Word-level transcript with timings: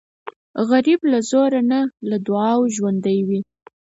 غریب 0.69 1.01
له 1.11 1.19
زوره 1.29 1.61
نه، 1.71 1.79
له 2.09 2.17
دعاو 2.27 2.61
ژوندی 2.75 3.19
وي 3.27 3.39